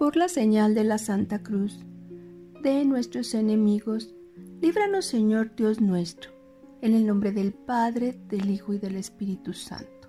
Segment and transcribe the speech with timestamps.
[0.00, 1.84] Por la señal de la Santa Cruz,
[2.62, 4.14] de nuestros enemigos,
[4.62, 6.30] líbranos Señor Dios nuestro,
[6.80, 10.08] en el nombre del Padre, del Hijo y del Espíritu Santo.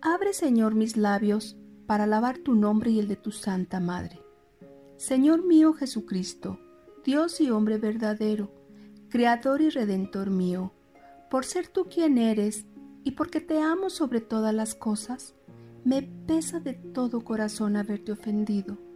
[0.00, 4.20] Abre Señor mis labios para alabar tu nombre y el de tu Santa Madre.
[4.96, 6.58] Señor mío Jesucristo,
[7.04, 8.50] Dios y hombre verdadero,
[9.08, 10.72] Creador y Redentor mío,
[11.30, 12.66] por ser tú quien eres
[13.04, 15.36] y porque te amo sobre todas las cosas,
[15.84, 18.87] me pesa de todo corazón haberte ofendido.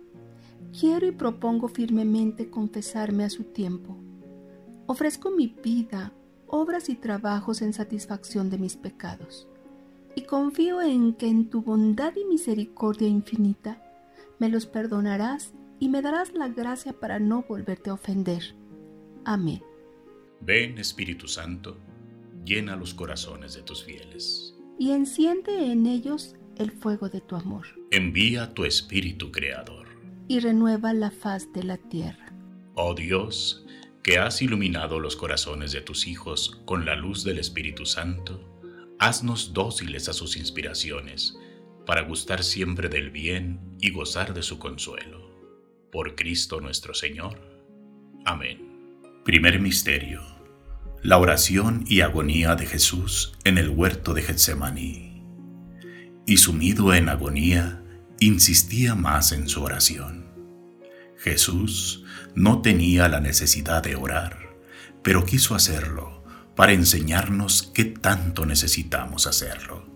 [0.78, 3.96] Quiero y propongo firmemente confesarme a su tiempo.
[4.86, 6.12] Ofrezco mi vida,
[6.46, 9.48] obras y trabajos en satisfacción de mis pecados,
[10.14, 13.82] y confío en que en tu bondad y misericordia infinita
[14.38, 18.54] me los perdonarás y me darás la gracia para no volverte a ofender.
[19.24, 19.62] Amén.
[20.40, 21.76] Ven Espíritu Santo,
[22.44, 24.54] llena los corazones de tus fieles.
[24.78, 27.66] Y enciende en ellos el fuego de tu amor.
[27.90, 29.91] Envía tu Espíritu Creador.
[30.28, 32.32] Y renueva la faz de la tierra.
[32.74, 33.64] Oh Dios,
[34.02, 38.40] que has iluminado los corazones de tus hijos con la luz del Espíritu Santo,
[38.98, 41.36] haznos dóciles a sus inspiraciones,
[41.86, 45.30] para gustar siempre del bien y gozar de su consuelo.
[45.90, 47.40] Por Cristo nuestro Señor.
[48.24, 49.00] Amén.
[49.24, 50.22] Primer Misterio.
[51.02, 55.12] La oración y agonía de Jesús en el huerto de Getsemaní
[56.26, 57.81] y sumido en agonía,
[58.26, 60.26] insistía más en su oración.
[61.18, 64.56] Jesús no tenía la necesidad de orar,
[65.02, 66.24] pero quiso hacerlo
[66.54, 69.86] para enseñarnos qué tanto necesitamos hacerlo.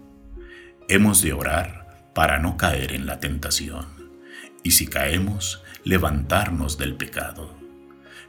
[0.88, 3.86] Hemos de orar para no caer en la tentación,
[4.62, 7.56] y si caemos, levantarnos del pecado.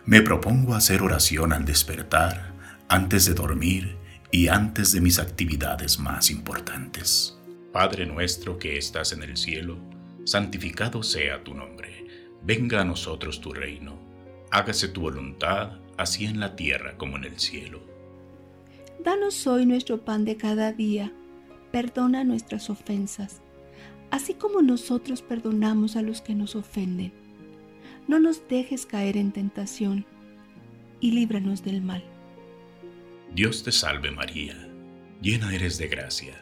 [0.05, 2.53] Me propongo hacer oración al despertar,
[2.87, 3.97] antes de dormir
[4.31, 7.36] y antes de mis actividades más importantes.
[7.77, 9.77] Padre nuestro que estás en el cielo,
[10.23, 12.07] santificado sea tu nombre.
[12.41, 13.99] Venga a nosotros tu reino.
[14.49, 17.83] Hágase tu voluntad, así en la tierra como en el cielo.
[19.05, 21.13] Danos hoy nuestro pan de cada día.
[21.71, 23.43] Perdona nuestras ofensas,
[24.09, 27.13] así como nosotros perdonamos a los que nos ofenden.
[28.07, 30.03] No nos dejes caer en tentación
[30.99, 32.03] y líbranos del mal.
[33.35, 34.67] Dios te salve María,
[35.21, 36.41] llena eres de gracia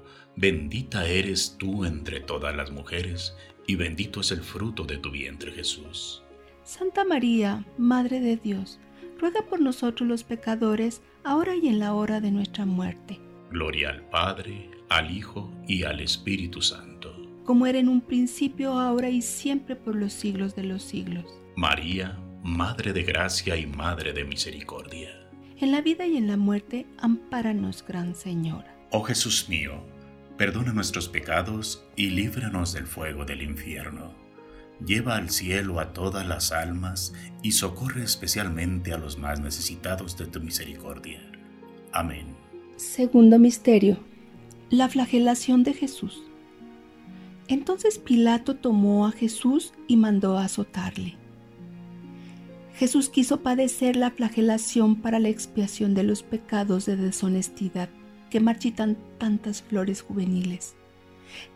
[0.35, 3.35] bendita eres tú entre todas las mujeres,
[3.67, 6.23] y bendito es el fruto de tu vientre Jesús.
[6.63, 8.79] Santa María, Madre de Dios,
[9.19, 13.19] ruega por nosotros los pecadores, ahora y en la hora de nuestra muerte.
[13.51, 17.15] Gloria al Padre, al Hijo y al Espíritu Santo.
[17.45, 21.25] Como era en un principio, ahora y siempre por los siglos de los siglos.
[21.55, 25.09] María, Madre de Gracia y Madre de Misericordia.
[25.57, 28.75] En la vida y en la muerte, ampáranos, Gran Señora.
[28.91, 29.83] Oh Jesús mío,
[30.41, 34.11] perdona nuestros pecados y líbranos del fuego del infierno.
[34.83, 40.25] Lleva al cielo a todas las almas y socorre especialmente a los más necesitados de
[40.25, 41.21] tu misericordia.
[41.91, 42.35] Amén.
[42.75, 43.99] Segundo Misterio
[44.71, 46.23] la flagelación de Jesús.
[47.47, 51.17] Entonces Pilato tomó a Jesús y mandó azotarle.
[52.73, 57.89] Jesús quiso padecer la flagelación para la expiación de los pecados de deshonestidad
[58.31, 60.73] que marchitan tantas flores juveniles,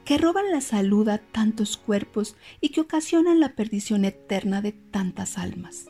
[0.04, 5.40] que roban la salud a tantos cuerpos y que ocasionan la perdición eterna de tantas
[5.40, 5.88] almas.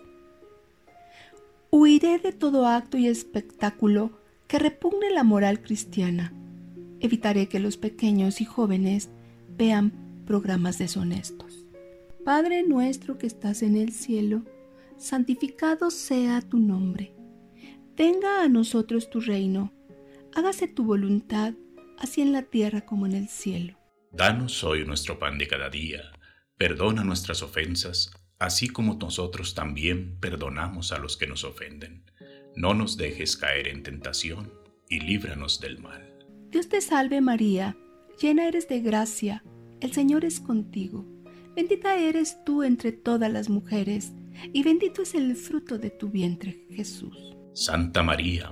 [1.72, 6.32] Huiré de todo acto y espectáculo que repugne la moral cristiana
[7.00, 9.10] evitaré que los pequeños y jóvenes
[9.58, 9.94] vean
[10.26, 11.66] programas deshonestos.
[12.24, 14.44] Padre nuestro que estás en el cielo,
[14.98, 17.14] santificado sea tu nombre.
[17.96, 19.72] Venga a nosotros tu reino.
[20.36, 21.54] Hágase tu voluntad,
[21.98, 23.78] así en la tierra como en el cielo.
[24.12, 26.02] Danos hoy nuestro pan de cada día.
[26.58, 32.04] Perdona nuestras ofensas, así como nosotros también perdonamos a los que nos ofenden.
[32.56, 34.54] No nos dejes caer en tentación
[34.90, 36.28] y líbranos del mal.
[36.50, 37.78] Dios te salve María,
[38.22, 39.42] llena eres de gracia,
[39.80, 41.06] el Señor es contigo.
[41.56, 44.12] Bendita eres tú entre todas las mujeres,
[44.52, 47.36] y bendito es el fruto de tu vientre, Jesús.
[47.54, 48.52] Santa María,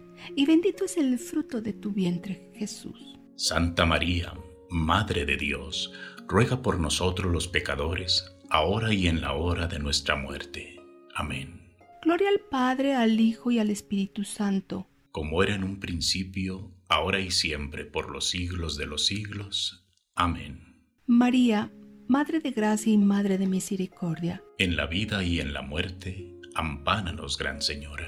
[0.35, 3.19] y bendito es el fruto de tu vientre, Jesús.
[3.35, 4.33] Santa María,
[4.69, 5.91] Madre de Dios,
[6.27, 10.79] ruega por nosotros los pecadores, ahora y en la hora de nuestra muerte.
[11.15, 11.73] Amén.
[12.03, 14.87] Gloria al Padre, al Hijo y al Espíritu Santo.
[15.11, 19.85] Como era en un principio, ahora y siempre, por los siglos de los siglos.
[20.15, 20.85] Amén.
[21.05, 21.71] María,
[22.07, 24.43] Madre de gracia y Madre de misericordia.
[24.57, 28.07] En la vida y en la muerte, ampánanos, Gran Señora.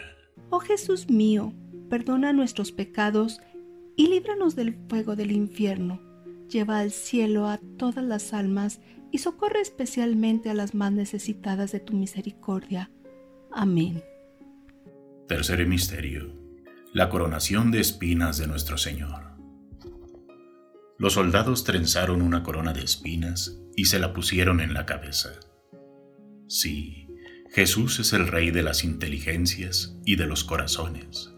[0.50, 1.54] Oh Jesús mío,
[1.94, 3.40] perdona nuestros pecados
[3.96, 6.02] y líbranos del fuego del infierno.
[6.50, 8.82] Lleva al cielo a todas las almas
[9.12, 12.90] y socorre especialmente a las más necesitadas de tu misericordia.
[13.52, 14.04] Amén.
[15.28, 16.34] Tercer misterio.
[16.94, 19.38] La coronación de espinas de nuestro Señor.
[20.98, 25.30] Los soldados trenzaron una corona de espinas y se la pusieron en la cabeza.
[26.48, 27.08] Sí,
[27.52, 31.33] Jesús es el Rey de las inteligencias y de los corazones,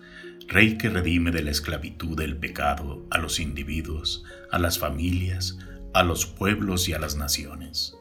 [0.47, 5.57] Rey que redime de la esclavitud del pecado a los individuos, a las familias,
[5.93, 7.97] a los pueblos y a las naciones.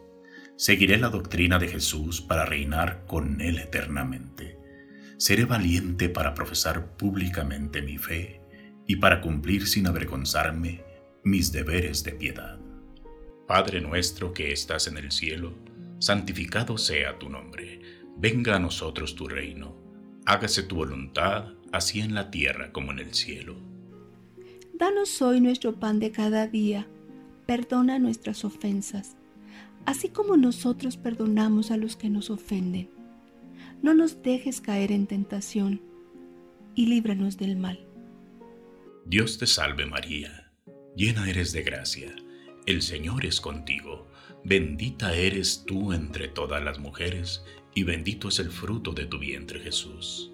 [0.56, 4.58] Seguiré la doctrina de Jesús para reinar con Él eternamente.
[5.16, 8.42] Seré valiente para profesar públicamente mi fe
[8.86, 10.84] y para cumplir sin avergonzarme
[11.24, 12.58] mis deberes de piedad.
[13.48, 15.54] Padre nuestro que estás en el cielo,
[15.98, 17.80] santificado sea tu nombre,
[18.18, 19.76] venga a nosotros tu reino,
[20.26, 23.56] hágase tu voluntad, así en la tierra como en el cielo.
[24.74, 26.86] Danos hoy nuestro pan de cada día,
[27.46, 29.16] perdona nuestras ofensas,
[29.86, 32.88] así como nosotros perdonamos a los que nos ofenden.
[33.82, 35.80] No nos dejes caer en tentación,
[36.74, 37.78] y líbranos del mal.
[39.06, 40.44] Dios te salve María
[40.96, 42.14] llena eres de gracia,
[42.66, 44.08] el Señor es contigo,
[44.44, 49.60] bendita eres tú entre todas las mujeres, y bendito es el fruto de tu vientre
[49.60, 50.33] Jesús.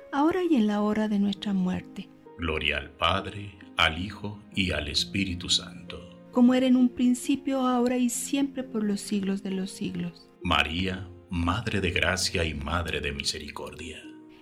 [0.11, 2.09] ahora y en la hora de nuestra muerte.
[2.37, 6.19] Gloria al Padre, al Hijo y al Espíritu Santo.
[6.31, 10.29] Como era en un principio, ahora y siempre por los siglos de los siglos.
[10.43, 13.97] María, Madre de Gracia y Madre de Misericordia.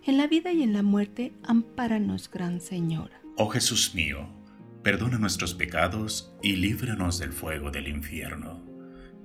[0.06, 3.22] En la vida y en la muerte, ampáranos, Gran Señora.
[3.38, 4.28] Oh Jesús mío,
[4.84, 8.69] perdona nuestros pecados y líbranos del fuego del infierno.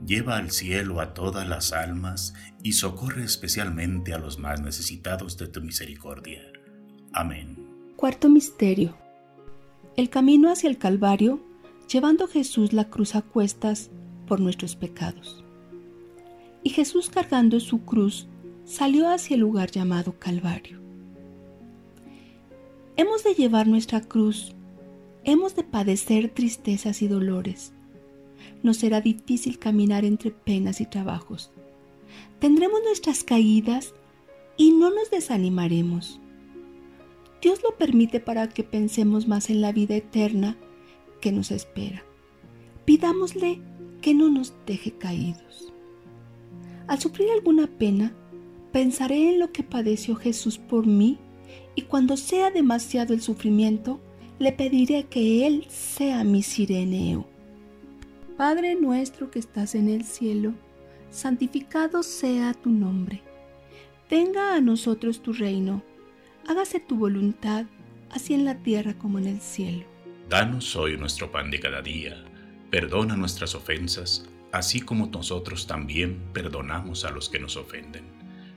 [0.07, 5.49] Lleva al cielo a todas las almas y socorre especialmente a los más necesitados de
[5.49, 6.43] tu misericordia.
[7.13, 7.57] Amén.
[7.97, 8.97] Cuarto Misterio.
[9.97, 11.41] El camino hacia el Calvario,
[11.91, 13.91] llevando Jesús la cruz a cuestas
[14.27, 15.45] por nuestros pecados.
[16.63, 18.27] Y Jesús cargando su cruz,
[18.65, 20.81] salió hacia el lugar llamado Calvario.
[22.97, 24.55] Hemos de llevar nuestra cruz,
[25.25, 27.73] hemos de padecer tristezas y dolores.
[28.63, 31.51] Nos será difícil caminar entre penas y trabajos.
[32.39, 33.95] Tendremos nuestras caídas
[34.57, 36.21] y no nos desanimaremos.
[37.43, 40.57] Dios lo permite para que pensemos más en la vida eterna
[41.21, 42.05] que nos espera.
[42.85, 43.61] Pidámosle
[44.01, 45.73] que no nos deje caídos.
[46.87, 48.15] Al sufrir alguna pena,
[48.73, 51.19] pensaré en lo que padeció Jesús por mí
[51.75, 54.01] y cuando sea demasiado el sufrimiento,
[54.39, 57.27] le pediré que Él sea mi sireneo.
[58.37, 60.55] Padre nuestro que estás en el cielo,
[61.11, 63.23] santificado sea tu nombre.
[64.11, 65.83] Venga a nosotros tu reino
[66.47, 67.67] hágase tu voluntad,
[68.11, 69.85] así en la tierra como en el cielo.
[70.29, 72.25] Danos hoy nuestro pan de cada día,
[72.71, 78.05] perdona nuestras ofensas, así como nosotros también perdonamos a los que nos ofenden.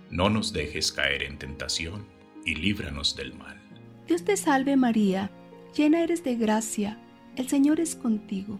[0.10, 2.06] No nos dejes caer en tentación,
[2.46, 3.60] y líbranos del mal.
[4.08, 5.30] Dios te salve María,
[5.76, 6.98] llena eres de gracia,
[7.36, 8.60] el Señor es contigo.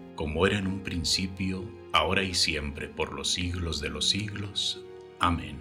[0.21, 4.85] Como era en un principio, ahora y siempre, por los siglos de los siglos.
[5.17, 5.57] Amén.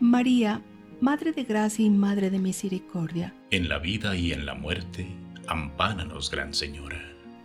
[0.00, 0.64] María,
[1.00, 3.32] Madre de Gracia y Madre de Misericordia.
[3.52, 5.06] En la vida y en la muerte,
[5.46, 7.00] ampáranos, Gran Señora.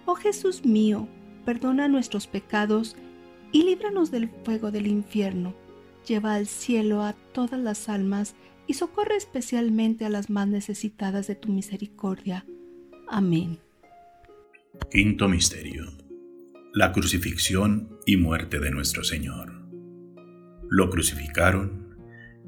[0.05, 1.07] Oh Jesús mío,
[1.45, 2.95] perdona nuestros pecados
[3.51, 5.53] y líbranos del fuego del infierno.
[6.07, 8.33] Lleva al cielo a todas las almas
[8.65, 12.43] y socorre especialmente a las más necesitadas de tu misericordia.
[13.07, 13.59] Amén.
[14.89, 16.04] Quinto Misterio.
[16.75, 19.53] La crucifixión y muerte de nuestro Señor.
[20.69, 21.97] Lo crucificaron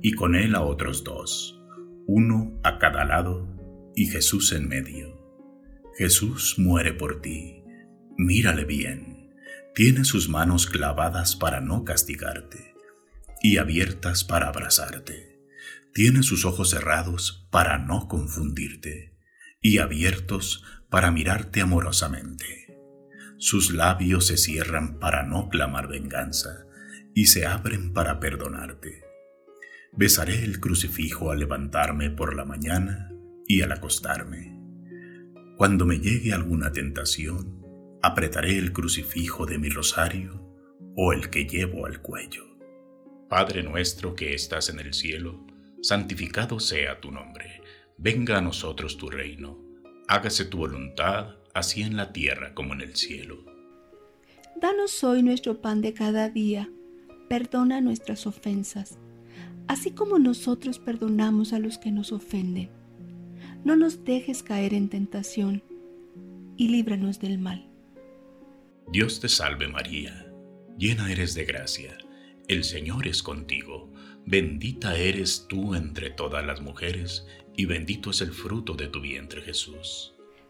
[0.02, 1.60] y con él a otros dos,
[2.06, 3.48] uno a cada lado
[3.96, 5.18] y Jesús en medio.
[5.98, 7.64] Jesús muere por ti.
[8.18, 9.34] Mírale bien.
[9.74, 12.76] Tiene sus manos clavadas para no castigarte
[13.42, 15.38] y abiertas para abrazarte
[15.98, 19.18] tiene sus ojos cerrados para no confundirte
[19.64, 22.67] y abiertos para mirarte amorosamente.
[23.40, 26.66] Sus labios se cierran para no clamar venganza
[27.14, 29.04] y se abren para perdonarte.
[29.94, 33.12] Besaré el crucifijo al levantarme por la mañana
[33.48, 34.58] y al acostarme.
[35.56, 37.64] Cuando me llegue alguna tentación,
[38.02, 40.44] apretaré el crucifijo de mi rosario
[40.96, 42.44] o el que llevo al cuello.
[43.30, 45.46] Padre nuestro que estás en el cielo,
[45.82, 47.62] santificado sea tu nombre,
[47.98, 49.64] venga a nosotros tu reino,
[50.08, 53.44] hágase tu voluntad, así en la tierra como en el cielo.
[54.60, 56.70] Danos hoy nuestro pan de cada día,
[57.30, 58.98] perdona nuestras ofensas,
[59.68, 62.70] así como nosotros perdonamos a los que nos ofenden.
[63.64, 65.64] No nos dejes caer en tentación,
[66.56, 67.68] y líbranos del mal.
[68.92, 70.32] Dios te salve María,
[70.78, 71.98] llena eres de gracia,
[72.48, 73.92] el Señor es contigo
[74.30, 79.42] Bendita eres tú entre todas las mujeres, y bendito es el fruto de tu vientre
[79.42, 80.17] Jesús.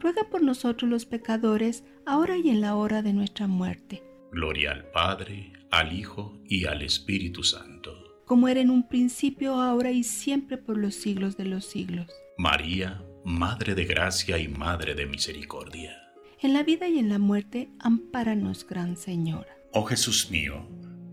[0.00, 4.02] ruega por nosotros los pecadores, ahora y en la hora de nuestra muerte.
[4.32, 7.92] Gloria al Padre, al Hijo y al Espíritu Santo.
[8.26, 12.08] como era en un principio, ahora y siempre por los siglos de los siglos.
[12.38, 15.92] María, Madre de Gracia y Madre de Misericordia.
[16.40, 19.56] En la vida y en la muerte, ampáranos, Gran Señora.
[19.72, 20.66] Oh Jesús mío,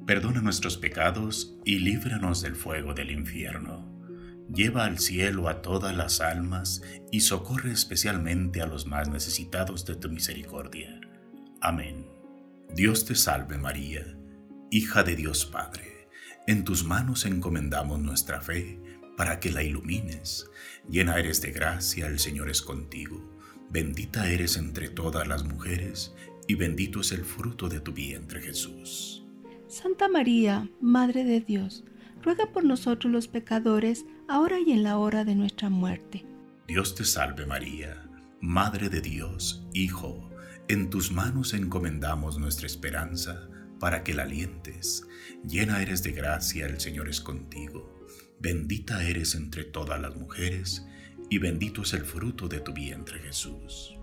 [0.08, 3.88] perdona nuestros pecados y líbranos del fuego del infierno.
[4.52, 9.96] Lleva al cielo a todas las almas y socorre especialmente a los más necesitados de
[9.96, 11.00] tu misericordia.
[11.62, 12.08] Amén.
[12.76, 14.18] Dios te salve María,
[14.70, 16.08] hija de Dios Padre.
[16.48, 18.80] En tus manos encomendamos nuestra fe
[19.16, 20.50] para que la ilumines.
[20.90, 23.32] Llena eres de gracia, el Señor es contigo.
[23.70, 26.14] Bendita eres entre todas las mujeres
[26.48, 29.24] y bendito es el fruto de tu vientre Jesús.
[29.68, 31.84] Santa María, Madre de Dios,
[32.24, 36.26] ruega por nosotros los pecadores, ahora y en la hora de nuestra muerte.
[36.68, 38.10] Dios te salve María,
[38.42, 40.30] Madre de Dios, Hijo,
[40.68, 45.06] en tus manos encomendamos nuestra esperanza para que la alientes.
[45.46, 48.06] Llena eres de gracia, el Señor es contigo.
[48.40, 50.86] Bendita eres entre todas las mujeres,
[51.30, 53.98] y bendito es el fruto de tu vientre Jesús.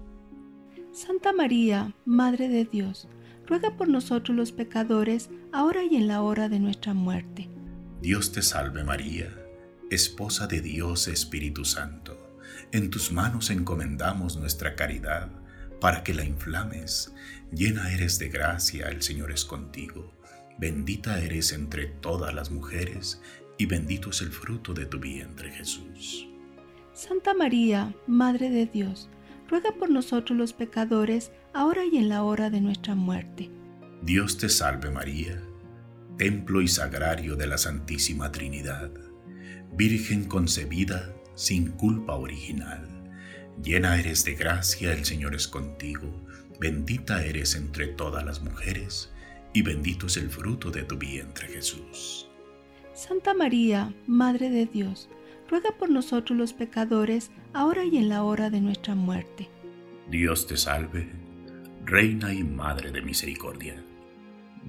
[0.92, 3.08] Santa María, Madre de Dios,
[3.46, 7.48] ruega por nosotros los pecadores, ahora y en la hora de nuestra muerte.
[8.00, 9.30] Dios te salve María,
[9.90, 12.38] esposa de Dios Espíritu Santo.
[12.72, 15.28] En tus manos encomendamos nuestra caridad
[15.82, 17.12] para que la inflames.
[17.52, 20.14] Llena eres de gracia, el Señor es contigo.
[20.58, 23.20] Bendita eres entre todas las mujeres,
[23.58, 26.26] y bendito es el fruto de tu vientre Jesús.
[26.94, 29.10] Santa María, Madre de Dios,
[29.46, 33.50] ruega por nosotros los pecadores, ahora y en la hora de nuestra muerte.
[34.00, 35.38] Dios te salve María,
[36.20, 38.90] templo y sagrario de la Santísima Trinidad,
[39.72, 42.86] Virgen concebida sin culpa original.
[43.62, 46.22] Llena eres de gracia, el Señor es contigo,
[46.60, 49.10] bendita eres entre todas las mujeres,
[49.54, 52.28] y bendito es el fruto de tu vientre Jesús.
[52.92, 55.08] Santa María, Madre de Dios,
[55.48, 59.48] ruega por nosotros los pecadores, ahora y en la hora de nuestra muerte.
[60.10, 61.08] Dios te salve,
[61.86, 63.82] Reina y Madre de Misericordia,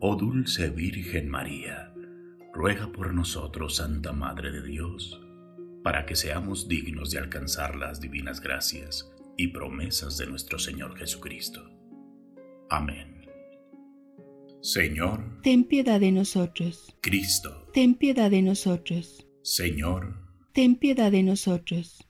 [0.00, 1.92] oh dulce Virgen María,
[2.54, 5.20] ruega por nosotros, Santa Madre de Dios,
[5.84, 11.70] para que seamos dignos de alcanzar las divinas gracias y promesas de nuestro Señor Jesucristo.
[12.70, 13.26] Amén.
[14.62, 16.94] Señor, ten piedad de nosotros.
[17.02, 19.26] Cristo, ten piedad de nosotros.
[19.42, 20.16] Señor,
[20.52, 22.09] ten piedad de nosotros.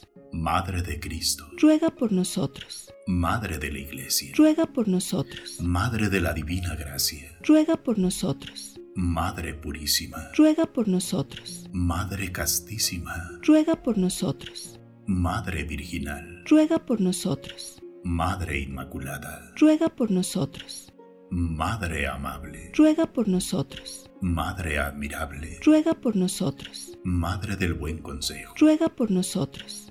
[0.33, 2.93] Madre de Cristo, ruega por nosotros.
[3.05, 5.59] Madre de la Iglesia, ruega por nosotros.
[5.59, 8.79] Madre de la Divina Gracia, ruega por nosotros.
[8.95, 11.69] Madre purísima, ruega por nosotros.
[11.73, 14.79] Madre castísima, ruega por nosotros.
[15.05, 17.81] Madre virginal, ruega por nosotros.
[18.03, 20.93] Madre inmaculada, ruega por nosotros.
[21.29, 24.09] Madre amable, ruega por nosotros.
[24.21, 26.97] Madre admirable, ruega por nosotros.
[27.03, 29.90] Madre del buen consejo, ruega por nosotros.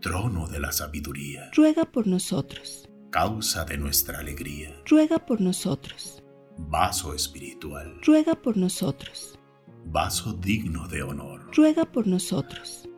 [0.00, 2.88] Trono de la sabiduría, ruega por nosotros.
[3.10, 6.22] Causa de nuestra alegría, ruega por nosotros.
[6.56, 9.38] Vaso espiritual, ruega por nosotros.
[9.84, 12.88] Vaso digno de honor, ruega por nosotros.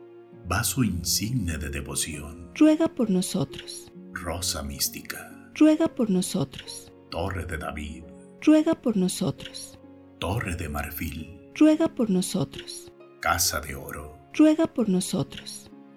[0.47, 3.91] Vaso insigne de devoción, ruega por nosotros.
[4.13, 6.93] Rosa mística, ruega por nosotros.
[7.11, 8.03] Torre de David,
[8.41, 9.77] ruega por nosotros.
[10.19, 12.93] Torre de marfil, ruega por nosotros.
[13.19, 15.62] Casa de oro, ruega por nosotros.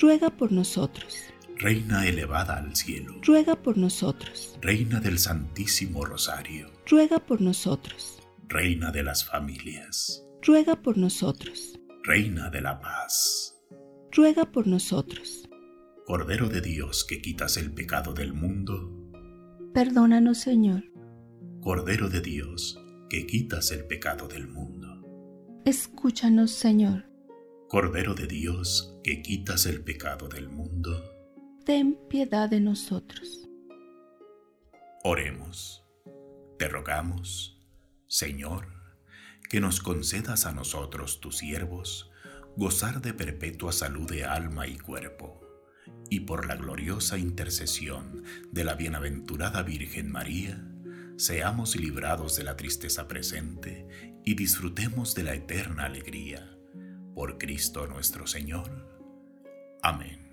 [0.00, 1.18] ruega por nosotros.
[1.56, 4.58] Reina elevada al cielo, ruega por nosotros.
[4.62, 8.18] Reina del Santísimo Rosario, ruega por nosotros.
[8.48, 11.78] Reina de las familias, ruega por nosotros.
[12.02, 13.54] Reina de la paz,
[14.10, 15.48] ruega por nosotros.
[16.06, 18.96] Cordero de Dios que quitas el pecado del mundo,
[19.74, 20.84] perdónanos Señor.
[21.60, 25.04] Cordero de Dios que quitas el pecado del mundo,
[25.66, 27.09] escúchanos Señor.
[27.70, 31.04] Cordero de Dios que quitas el pecado del mundo,
[31.64, 33.48] ten piedad de nosotros.
[35.04, 35.84] Oremos.
[36.58, 37.62] Te rogamos,
[38.08, 38.66] Señor,
[39.48, 42.10] que nos concedas a nosotros, tus siervos,
[42.56, 45.40] gozar de perpetua salud de alma y cuerpo,
[46.10, 50.60] y por la gloriosa intercesión de la bienaventurada Virgen María,
[51.16, 53.86] seamos librados de la tristeza presente
[54.24, 56.49] y disfrutemos de la eterna alegría.
[57.20, 58.70] Por Cristo nuestro Señor.
[59.82, 60.29] Amén.